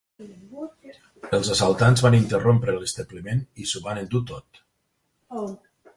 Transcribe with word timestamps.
Els 1.37 1.51
assaltants 1.55 2.03
van 2.07 2.17
irrompre 2.21 2.75
a 2.75 2.79
l'establiment 2.79 3.45
i 3.65 3.69
s'ho 3.73 3.83
van 3.89 4.03
endur 4.05 4.23
tot. 4.35 4.63